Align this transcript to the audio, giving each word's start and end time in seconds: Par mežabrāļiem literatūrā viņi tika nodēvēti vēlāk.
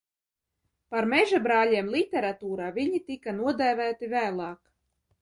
Par 0.95 1.07
mežabrāļiem 1.11 1.93
literatūrā 1.97 2.73
viņi 2.81 3.05
tika 3.13 3.39
nodēvēti 3.39 4.15
vēlāk. 4.19 4.63